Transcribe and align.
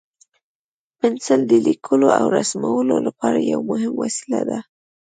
پنسل 0.97 1.41
د 1.47 1.51
لیکلو 1.67 2.07
او 2.19 2.25
رسمولو 2.37 2.95
لپاره 3.07 3.39
یو 3.51 3.59
مهم 3.69 3.93
وسیله 4.03 4.41
ده. 4.49 4.59